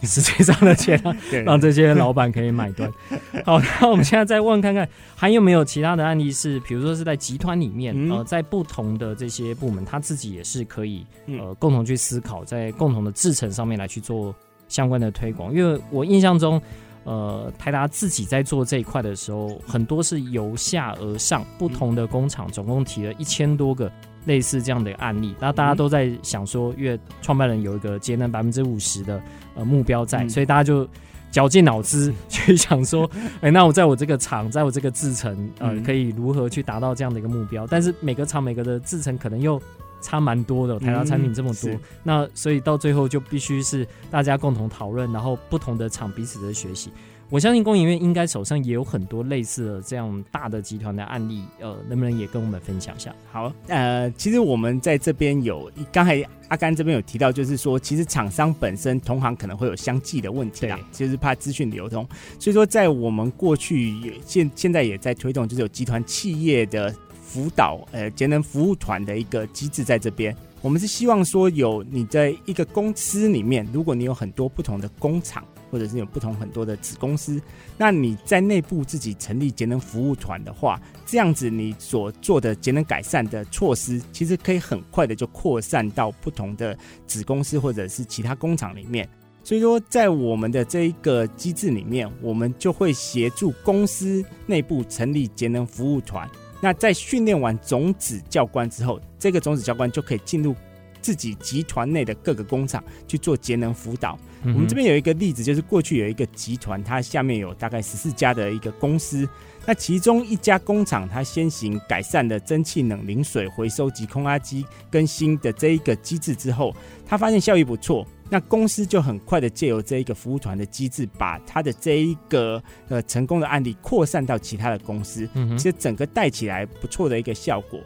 [0.02, 1.02] 实际上的钱，
[1.46, 2.92] 让这些老板可以买断。
[3.46, 14.34] 好，那我们现在再问看看，还有没有其他的案例是，比如说是在集团里面，呃，在不同的这些部门，他自己也是可以呃共同去思考，在共同的制程上面来去做
[14.68, 15.54] 相关的推广。
[15.54, 16.62] 因为我印象中，
[17.04, 23.92] 呃，台达自己在做这一块的时候，很多是由下而上，不同的工厂总共提了一千多个。
[24.26, 29.22] 类似这样的案例，那大家都在想说，因为创办人有一个节能百分之五十的
[29.56, 30.88] 呃目标在，嗯、所以大家就
[31.32, 33.10] 绞尽脑汁 去想说，
[33.42, 37.66] 哎、欸，那我在我这个厂，在我这个制程，呃，可以如何去达到这样的一个目标？
[37.66, 39.62] 但是每个厂每个的制程可能又
[40.02, 46.92] 差蛮多的，台达产品这么多，嗯、那所以到最后就必须是大家共同讨论，然后不同的厂彼此的学习。
[47.32, 53.14] 我相信工研院应该手上也有很多类似的这样大的集团的案例，呃，能不能也跟我们分享一下？
[53.32, 62.04] 好，呃，其实我们在这边有，刚才阿甘这边有提到，就是说，其实厂商本身同行可能会有相继的问题啊，就是怕资讯流通，
[62.40, 70.36] 所以说在我们过去也现现在也在推动，就是有集团企业的辅导，呃，节能服务团的一个机制在这边。
[70.62, 75.44] 我们是希望说，有你在一个公司里面，如果你有很多不同的工厂。
[75.72, 77.40] 或者是有不同很多的子公司，
[77.78, 89.08] 那你在内部自己成立节能服务团的话，这样子你所做的节能改善的措施，其实可以很快的就扩散到不同的子公司或者是其他工厂里面。
[89.44, 96.28] 所以说，在我们的这一个机制里面，我们就会协助公司内部成立节能服务团。
[96.62, 100.56] 那在训练完种子教官之后，这个种子教官就可以进入。
[101.02, 104.20] 自己集团内的各个工厂去做节能辅导。
[104.44, 109.28] 嗯、我们这边有一个例子，就是过去有一个集团，它下面有大概十四家的一个公司。
[109.66, 116.76] 那其中一家工厂，它先行改善了蒸汽冷凝水回收及空压机更新的这一个机制之后，
[117.08, 118.06] 它发现效益不错。
[118.30, 125.28] 那公司就很快的借由这一个服务团的机制，把他的这一个呃成功的案例扩散到其他的公司。
[125.34, 127.80] 嗯，其实整个带起来不错的一个效果。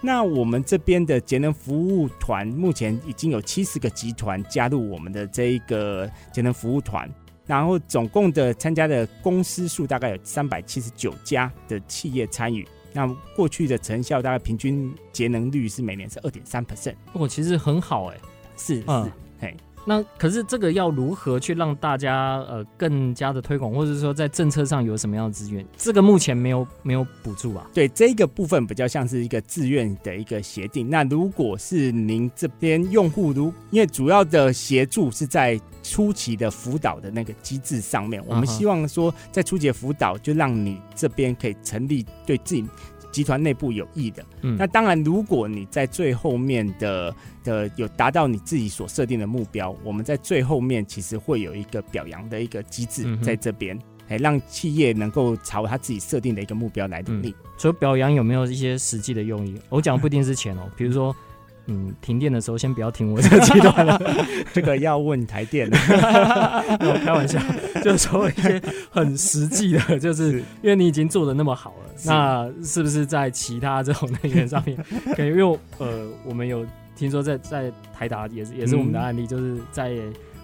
[0.00, 7.06] 那我们这边的节能服务团目前已经有七十个集团加入我们的这一个节能服务团，
[7.44, 12.66] 然后总共的参加的公司数大概有三百七十九家的企业参与。
[12.94, 18.16] 那过去的成效大概平均节能率是每年是二点三 percent，哦，其实很好哎，
[18.56, 19.10] 是是，嗯，嘿。
[19.84, 25.66] 那可是这个要如何去让大家呃更加的推广，或者说在政策上有什么样的资源？
[25.76, 27.66] 这个目前没有没有补助啊。
[27.72, 30.88] 对，这个部分比较像是一个自愿的一个协定。
[30.88, 42.64] 那如果是您这边用户，如因为主要的协助是在初期的辅导的那个机制上面，我们希望说在初期的辅导就让你这边可以成立对自己。
[43.10, 53.76] 集团内部有益的，嗯，那当然，如果你在最后面的的有达到你自己所设定的目标，我们在最后面其实会有一个表扬的一个机制在这边，
[54.08, 57.34] 哎、嗯，让企业能够朝他自己设定的一个目标来努力。
[57.58, 59.54] 除了表扬，有没有一些实际的用意？
[59.68, 61.14] 我讲不一定是钱哦，比如说。
[61.70, 64.00] 嗯，停电的时候先不要停我这个阶段了，
[64.52, 65.70] 这个要问台电。
[67.04, 67.38] 开玩笑，
[67.82, 74.76] 就是说一些很实际的，就是因为你已经做的那么好了，那是不是在其他这种能源上面，
[75.14, 75.28] 可以？
[75.28, 79.96] 因为呃，我们有听说在在台达也是也是我们的案例，嗯、就是在。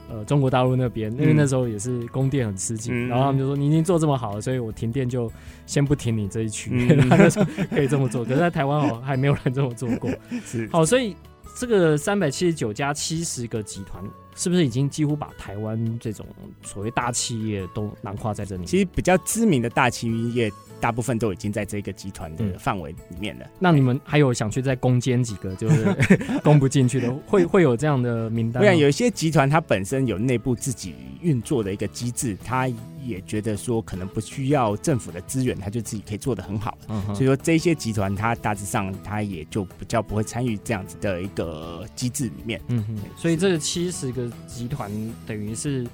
[0.09, 5.31] 呃，中国大陆那边，因为那时候也是供电很吃紧，嗯、然后他们就说，你已经做这么好了，所以我停电就
[5.67, 8.25] 先不停你这一区，嗯、 他就说可以这么做。
[8.25, 10.11] 可是，在台湾哦，还没有人这么做过。
[10.47, 11.17] 是好，所以
[11.59, 14.05] 这个三百七十九加七十个集团，
[14.37, 16.25] 是不是已经几乎把台湾这种
[16.63, 18.65] 所谓大企业都囊括在这里？
[18.65, 20.53] 其实比较知名的大企业。
[20.79, 23.47] 大部分都已经在这个集团的范围里面了。
[23.47, 23.51] 嗯。
[23.59, 25.87] 那你们还有想去再攻坚几个，就是
[26.45, 28.61] 攻不进去的，会会有这样的名单？
[28.61, 32.69] 不然，有一些集团它本身有内部自己运作的一个机制，它
[33.07, 36.77] 也觉得说可能不需要政府的资源，他就自己可以做得很好。
[36.89, 37.03] 嗯。
[37.15, 42.61] 所以说这些集团它大致上它也就比较不会参与这样子的一个机制里面。
[42.69, 42.85] 嗯。
[43.17, 44.91] 所以这七十个集团
[45.27, 45.87] 等于是。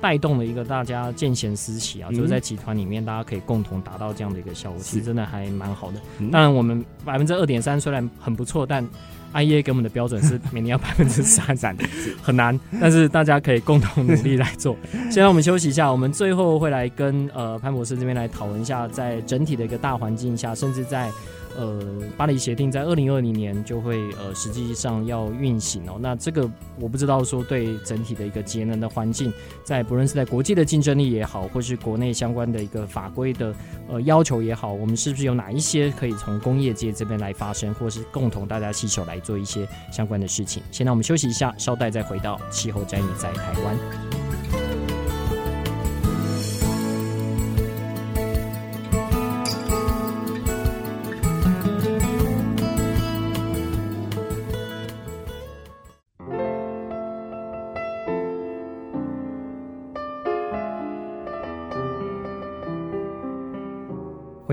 [0.00, 6.00] 带动了一个大家见贤思齐啊，就是在集团里面，大家可以共同达到这样的一个效果，其实真的还蛮好的。
[6.30, 8.86] 当然，我们百分之二点三虽然很不错，但
[9.34, 11.84] IEA 给我们的标准是 每年要百分之三三的，
[12.22, 12.58] 很难。
[12.80, 14.76] 但是大家可以共同努力来做。
[15.10, 21.10] 现在我们休息一下，我们最后会来跟呃潘博士这边来讨论一下，在整体的一个大环境下，甚至在。
[21.56, 21.80] 呃，
[22.16, 25.98] 巴黎协定在二零二零年就会呃实际上要运行哦。
[26.00, 29.32] 那这个我不知道说对整体的一个节能的环境，
[29.64, 33.54] 在不论是在国际的竞争力也好，或是国内相关的一个法规的
[33.88, 40.62] 呃要求也好，我们是不是有哪一些可以从工业界这边来发生，或是共同大家携手来做一些相关的事情？
[40.70, 44.19] 现在我们休息一下，稍待再回到气候战役在台湾。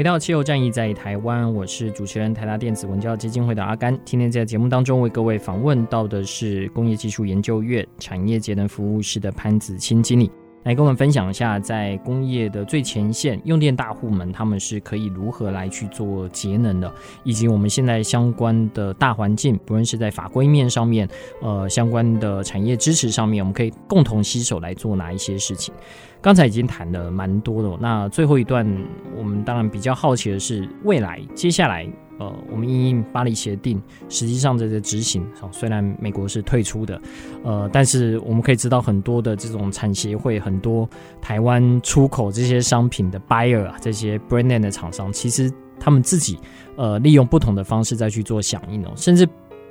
[0.08, 4.00] 到气候战役在台湾，我是主持人台达电子文教基金会的阿甘。
[4.06, 10.32] 今天在节目当中为各位访问到的是工业技术研究院产业节能服务室的潘子清经理。
[10.68, 16.94] 来跟我们分享一下，在工业的最前线，用电大户们他们是可以如何来去做节能的，
[17.24, 21.08] 以及我们现在相关的大环境，不论是在法规面上面，
[21.42, 25.74] 呃，相关的产业支持上面，我们可以共同携手来做哪一些事情。
[26.22, 28.68] 刚才已经谈了蛮多的，那最后一段，
[29.16, 31.88] 我们当然比较好奇的是未来接下来。
[32.20, 37.02] 呃，我们因应巴黎协定，实际上这个执行，虽然美国是退出的，
[37.44, 40.90] 呃，但是我们可以知道很多的这种产协会，很多
[41.22, 46.40] 台湾出口这些商品的 buyer 啊，这些 brand name 的厂商，其实他们自己
[46.76, 49.28] 呃利用不同的方式再去做响应哦，甚至。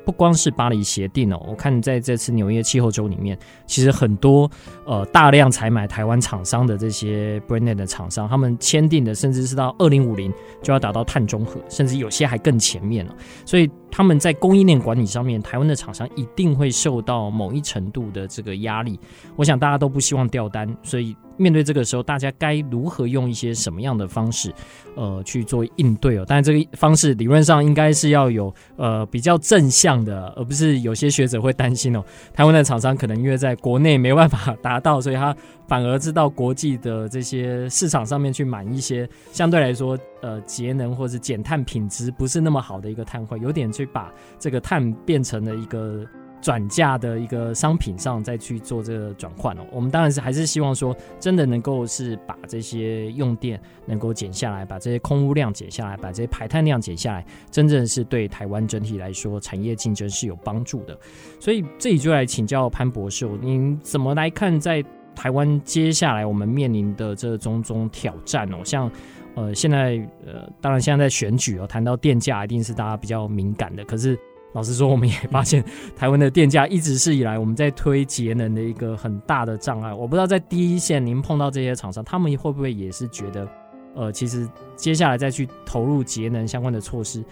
[0.07, 3.37] 不光是巴黎协定哦，我看在这次纽约气候周里面，
[3.67, 4.49] 其实很多
[4.87, 10.33] 呃大量采买台湾厂商的这些 brand name 的厂商，他们签订的甚至是到二零五零
[10.63, 13.15] 就要达到碳中和，甚至有些还更前面了。
[13.45, 19.01] 所以他们在供应链管理上面，台湾的厂商一定会受到某一程度的这个压力。
[19.37, 21.17] 我想大家都不希望掉单，所以。
[21.39, 24.51] 面对这个时候，大家该如何用一些什么样的方式，
[24.95, 26.25] 呃，去做应对哦？
[26.27, 35.37] 但这个方式理论上应该是要有呃比较正向的，而不是有些学者会担心哦，台湾的厂商可能因为在国内没办法达到，所以他
[35.67, 46.07] 反而知道国际的这些市场上面去买一些相对来说呃节能或者减碳品质不是那么好的一个碳汇，有点去把这个碳变成了一个。
[46.43, 60.97] 转嫁的一个商品上再去做这个转换哦，我们当然是还是希望说，真的能够是把这些用电能够减下来，把这些空污量减下来，把这些排碳量减下来，真正是对台湾整体来说产业竞争是有帮助的。
[61.41, 64.85] 所以这里就来请教潘博士，您怎么来看在
[65.17, 68.59] 台湾接下来我们面临的这种种挑战哦？
[68.65, 68.89] 像
[69.35, 74.17] 呃现在呃当然现在在选举哦，谈到电价一定是大家比较敏感的，可是。
[74.53, 75.63] 老实说，我们也发现
[75.95, 79.93] 台湾的电价一直是以来我们在推节能的一个很大的障碍。
[79.93, 83.47] 我不知道在第一线您碰到这些厂商，他们会不会也是觉得，
[83.95, 87.23] 呃，其实接下来再去投入节能相关的措施，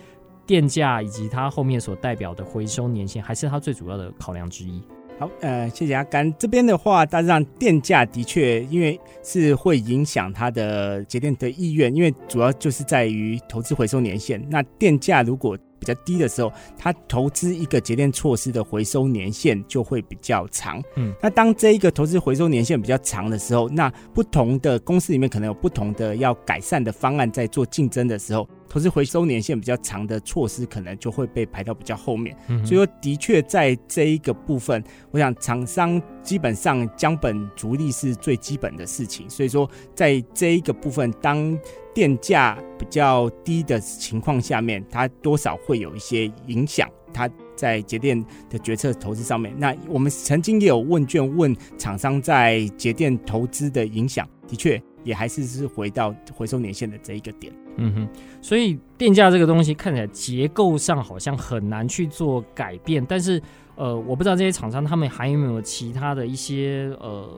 [0.44, 4.82] 电价以及它后面所代表的回收年限，还是它最主要的考量之一。
[5.16, 14.44] 好，呃，谢谢阿甘这边的话，大致上电价的确，因为是会影响它的节电的意愿，因为主要就是在于投资回收年限。
[14.50, 20.82] 那电价如果比较低的时候，它投资一个节电措施的回收年限就会比较长。
[20.96, 32.34] 嗯，那当这一个投资回收年限比较长的时候，那不同的公司里面可能有不同的要改善的方案，在做竞争的时候，投资回收年限比较长的措施可能就会被排到比较后面。
[32.48, 39.28] 嗯，所以说的确在这一个部分，我想厂商基本上将本逐利是最基本的事情。
[39.28, 41.58] 所以说在这一个部分，当
[41.94, 46.90] 电价比较低的情况下面，它多少会有一些影响。
[47.12, 57.52] 它在节电的决策投资上面，那我们曾经也有问卷问厂商在节电投资的影响，的确也还是是回到回收年限的这一个点。
[57.76, 58.08] 嗯哼，
[58.42, 63.40] 所以电价这个东西看起来结构上好像很难去做改变，但是。
[63.76, 67.28] 呃，我不知道这些厂商他们还有没有其他的一些呃，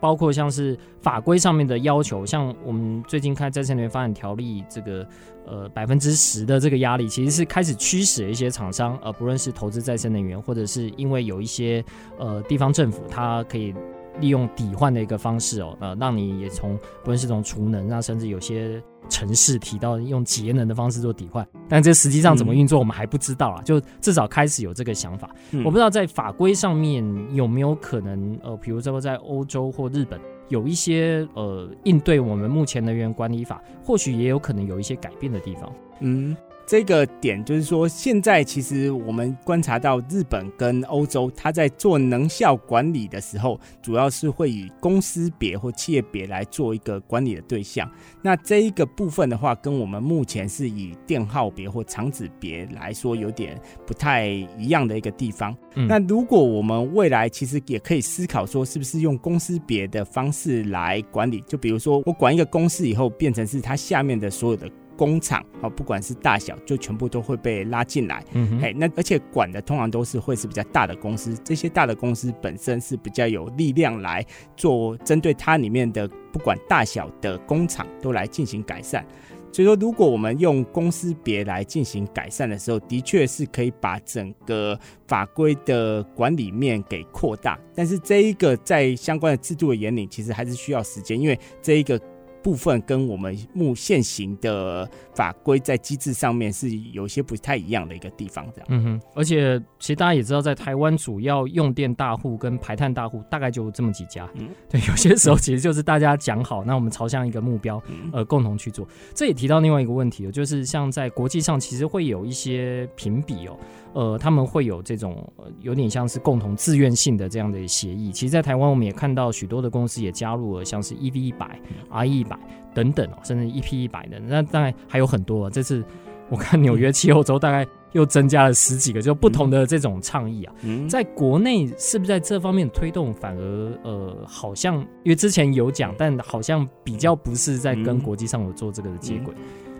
[0.00, 5.06] 包括像是法规上面的要求，像我们最近看再生能源发展条例这个
[5.46, 11.84] 呃百分之十的这个压力，其实是开始驱使一些厂商，呃，不论是投资再生能源，或者是因为有一些
[12.18, 13.74] 呃地方政府它可以
[14.20, 18.82] 利用抵换的一个方式哦，呃，让你也从不论是从储能啊，甚至有些。
[19.08, 23.60] 城市提到用节能的方式做抵换，但这实际上怎么运作，我们还不知道啊。
[23.62, 25.28] 就至少开始有这个想法。
[25.64, 27.04] 我不知道在法规上面
[27.34, 35.70] 有没有可能，呃，比如说在欧洲或日本有一些呃应对我们目前能源管理法，或许也有可能有一些改变的地方。
[36.00, 36.34] 嗯。
[36.66, 47.90] 这个点就是说，现在其实我们观察到日本跟欧洲，它在做能效管理的时候，主要是会以公司别或企业别来做一个管理的对象。
[48.22, 55.54] 那这一个部分的话，跟我们目前是以电耗别或厂址别来说，有点不太一样的一个地方。
[55.74, 55.86] 嗯。
[55.86, 61.42] 那如果我们未来其实也可以思考说，是不是用公司别的方式来管理？
[61.42, 64.70] 就比如说，我管一个公司以后，变成是它下面的所有的。
[65.02, 68.24] 工厂好，不管是大小，就全部都会被拉进来。
[68.34, 74.24] 嗯，哎，那而且管的通常都是会是比较大的公司，这些大的公司本身是比较有力量来
[74.56, 79.04] 做针对它里面的不管大小的工厂都来进行改善。
[79.50, 84.78] 所以说，如果我们用公司别来进行改善的时候，的确是可以把整个
[85.08, 87.58] 法规的管理面给扩大。
[87.74, 92.00] 但是这一个在相关的制度的引领，其实还是需要时间，因为这一个。
[92.42, 98.66] 部分跟我们目现行的法规在机制上面是有些不太一样的一个地方，这样。
[98.70, 104.28] 嗯哼，而且其实大家也知道，在台湾主要用电大户跟排碳大户大概就这么几家。
[104.34, 107.82] 嗯，对，有些时候其实就是大家讲好，那我们朝向一个目标，
[108.12, 108.86] 呃，共同去做。
[109.14, 113.56] 这也提到另外一个问题，就是像在国际上，其实会有一些评比哦。
[113.94, 115.30] 呃，他们会有这种
[115.60, 118.10] 有点像是共同自愿性的这样的协议。
[118.10, 122.31] 其实，在台湾我们也看到许多的公司也加入了，像是 EV 一百、RE 一百
[122.74, 124.18] 等等哦，甚至一批一百的。
[124.20, 125.50] 那当然还有很多。
[125.50, 125.84] 这次
[126.28, 130.54] 我看纽约气候周大概又增加了十几个，就不同的这种倡议啊。
[130.62, 139.34] 嗯在国内是不是在这方面推动反而呃，好像因为之前有讲，但好像比较不是在跟国际上有做这个的接轨。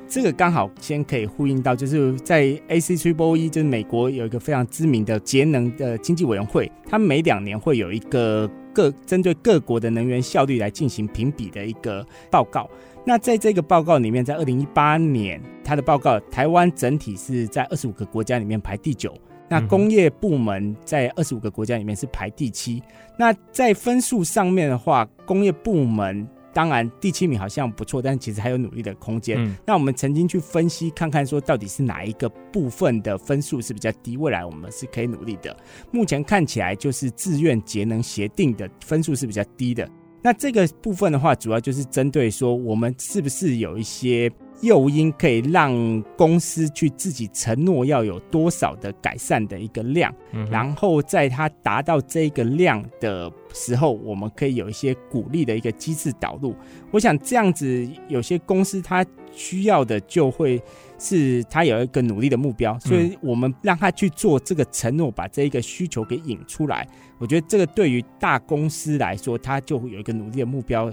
[0.06, 12.68] 这个刚好先可以呼应到，就是在 ACCEE，就是美国有一个非常知名的节能的经济委员会，它每两年会有一个各针对各国的能源效率来进行评比的一个报告。
[13.04, 19.12] 那在这个报告里面，在二零一八年，它的报告台湾整体是在二十五个国家里面排第九，
[19.48, 22.82] 那工业部门在二十五个国家里面是排第七。
[23.18, 26.26] 那在分数上面的话，工业部门。
[26.52, 29.38] 当然，第七名好像不错，但其实还有努力的空间。
[29.38, 29.56] 嗯。
[29.66, 35.56] 那我们曾经去分析看看，说到底是哪一个部分的分数是比较低，未来我们是可以努力的。
[35.90, 39.88] 目前看起来就是自愿节能协定的分数是比较低的。
[40.22, 44.30] 那这个部分的话，主要就是针对说我们是不是有一些。
[44.62, 56.54] 诱因可以让公司去自己承诺要有多少的改善的一个量，嗯、然后在它达到这个量的时候，我们可以有一些鼓励的一个机制导入。
[56.92, 60.62] 我想这样子，有些公司它需要的就会
[60.96, 66.86] 是它有一个努力的目标，所以我们让他去做这个承诺，把这一个需求给引出来。
[67.18, 70.88] 我觉得这个对于大公司来说，它就会有一个努力的目标，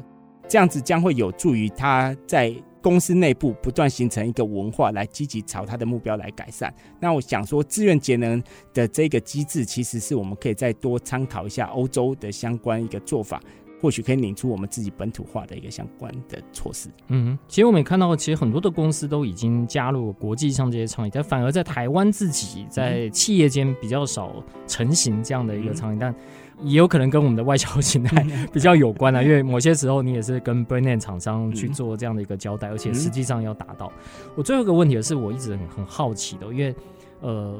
[0.47, 2.51] 这样子将会有助于他在。
[2.82, 6.74] 公司内部不断形成一个文化，来积极朝他的目标来改善。
[7.00, 8.42] 那我想说，自愿节能
[8.74, 13.42] 的这个机制，其实是我们可以再多参考一下欧洲的相关一个做法，
[13.82, 16.90] 或许可以拧出我们自己本土化的一个相关的措施。
[17.08, 26.16] 嗯，其实我们也看到，其实很多的公司都已经加入了国际上这些倡议，但反而在台湾自己在企业间比较少成型这样的一个倡议，但。
[26.62, 33.91] 也有可能跟我们的外销形态 比较有关啊，因为某些时候你也是跟 brand name 厂商去做这样的一个交代，而且实际上要达到。
[34.36, 36.76] 我最后一个问题是我一直很很好奇的，因为。
[37.22, 37.59] 呃，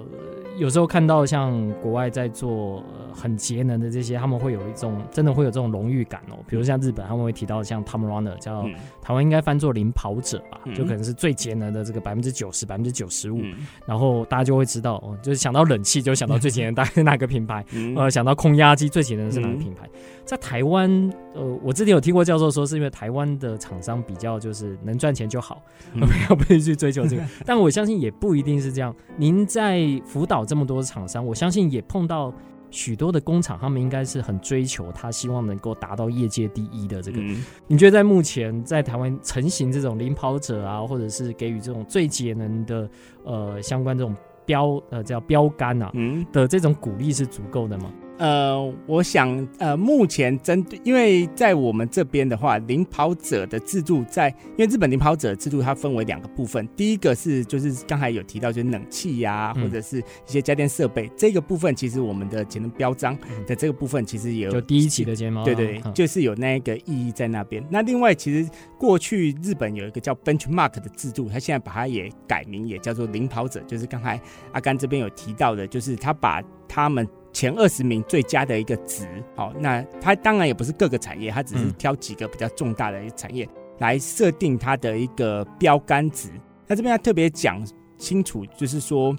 [0.58, 6.38] 有时候看到像国外在做、呃、很节能的这些，他们会有一种真的会有这种荣誉感哦。
[6.48, 13.42] 比如像日本，他们会提到像 Tom Runner，叫、嗯、台湾应该翻作领跑者吧，嗯、就可能是最节能的这个百分之九十、百分之九十五。
[13.86, 19.86] 然后大家就会知道，哦，就是想到冷气就想到最节能大概是哪个品牌，嗯、呃，想到空压机最节能的是哪个品牌。
[19.94, 20.00] 嗯、
[20.30, 25.60] 在台湾，呃，我之前有听过教授说，是因为台湾的厂商比较就是能赚钱就好，
[25.92, 27.24] 没有必须去追求这个。
[27.44, 28.96] 但我相信也不一定是这样。
[29.18, 29.40] 您。
[29.50, 32.32] 在辅导这么多厂商，我相信也碰到
[32.70, 37.20] 许多的工厂，他们应该是很追求，他希望能够达到业界第一的这个。
[37.20, 42.88] 嗯、你觉得在目前在台湾成型这种领跑者啊，或者是给予这种最节能的
[43.24, 44.16] 呃相关这种
[44.46, 47.92] 标呃叫标杆啊、嗯、的这种鼓励是足够的吗？
[48.20, 63.18] 呃，我想，呃，目前针对，因为在我们这边的话，领跑者的制度在，因为日本领跑者的制度它分为两个部分，第一个是就是刚才有提到，就是冷气呀、啊，或者是一些家电设备、嗯、这个部分，其实我们的节能标章
[63.48, 67.66] 的这个部分其实也有就第一期的睫毛，对对，嗯、就是有那个意义在那边。
[67.72, 74.20] 那另外，其实过去日本有一个叫 benchmark 的制度，它现在把它也改名，也叫做领跑者，就是刚才
[74.52, 77.08] 阿甘这边有提到的，就是他把他们。
[77.40, 86.30] 前二十名最佳的一个值，好，那它当然也不是各个产业，它只是挑几个比较重大的一个产业来设定它的一个标杆值。
[86.68, 87.66] 那这边要特别讲
[87.98, 89.16] 清楚，就是说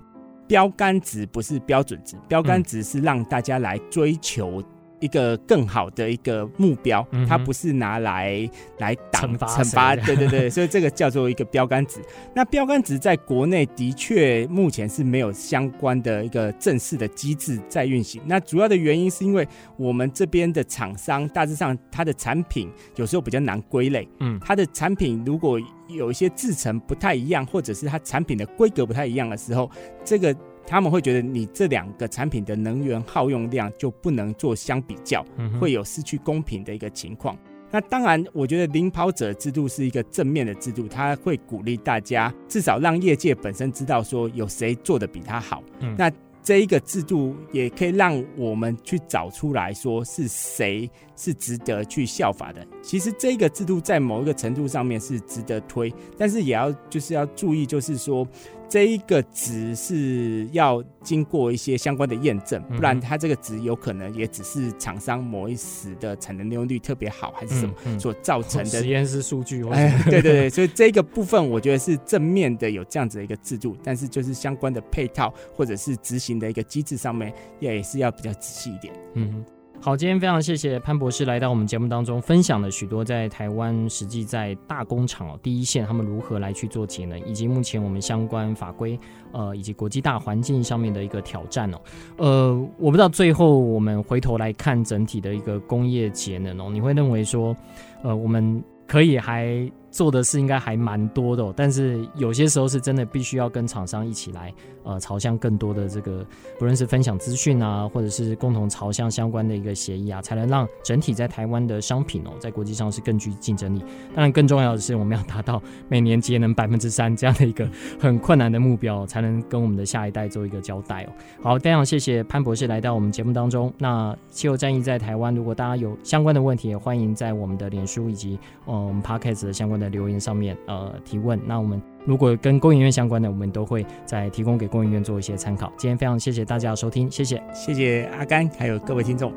[0.46, 4.62] 标杆值不是标准值，标杆值是让大家来追求。
[5.00, 8.48] 一个更好的一个目标，它不是拿来
[8.78, 12.00] 来挡惩罚，对对对， 所以这个叫做一个标杆值。
[12.34, 18.20] 那标杆值在国内的确目前是没有相关的一个正式的机制在运行。
[18.26, 19.46] 那主要的原因是因为
[19.76, 29.70] 我们这边的厂商大致上它的产品有时候比较难归类，嗯，它的产品如果有一些制成不太一样，或者是它产品的规格不太一样的时候，
[30.04, 30.36] 这个。
[30.70, 35.26] 他们会觉得你这两个产品的能源耗用量就不能做相比较，
[35.60, 37.36] 会有失去公平的一个情况。
[37.72, 45.60] 那当然，我觉得领跑者制度是一个正面的制度，它会鼓励大家，至少让业界本身知道说有谁做的比他好。
[45.98, 46.08] 那
[46.40, 52.64] 这一个制度也可以让我们去找出来说是谁是值得去效法的。
[52.80, 58.24] 其实这个制度在某一个程度上面是值得推，但是也要就是要注意，就是说。
[58.70, 69.68] 这一个值是要经过一些相关的验证，不然它这个值有可能也只是厂商某一时的产能利用率特别好，还是什么所造成的实验室数据。
[69.70, 78.94] 哎， 对对对，所以这个部分我觉得是正面的，有这样子的一个制度，但是就是相关的配套或者是执行的一个机制上面，也是要比较仔细一点。
[79.14, 79.44] 嗯。
[79.82, 89.00] 好，今天非常谢谢潘博士来到我们节目当中，分享了许多在台湾实际在大工厂哦第一线他们如何来去做节能，以及目前我们相关法规
[89.32, 91.78] 呃以及国际大环境上面的一个挑战哦。
[92.18, 97.56] 呃，我不知道最后我们回头来看整体的一个工业节能哦，你会认为说，
[98.02, 99.72] 呃，我们可以还。
[99.90, 106.24] 做的事应该还蛮多的，但是有些时候是真的必须要跟厂商一起来，呃，朝向更多的这个，
[106.58, 113.80] 不论是分享资讯啊，或者是共同朝向相关的一个协议啊，才能让整体在台湾的商品哦，在国际上是更具竞争力。
[114.14, 117.68] 当然，更重要的是我们要达到每年节能百分之三这样的一个
[117.98, 121.08] 很困难的目标，才能跟我们的下一代做一个交代哦。
[121.42, 123.72] 好，非常谢谢潘博士来到我们节目当中。
[123.76, 129.79] 那气候战役在台湾，如果大家有相关的问题，也欢迎在我们的脸书以及呃我们 Podcast 的相关。
[129.80, 135.72] 的留言上面呃提问，那我们如果跟工研院相关的，我们都会再提供给工研院做一些参考。
[135.76, 139.32] 今天非常谢谢大家的收听，谢谢，谢谢阿甘，还有各位听众。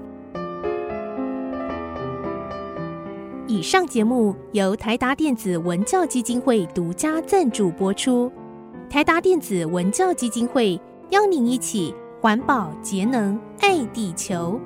[3.47, 8.31] 以上节目由台达电子文教基金会独家赞助播出，
[8.89, 10.79] 台达电子文教基金会
[11.11, 14.59] 邀您一起环保节能爱地球。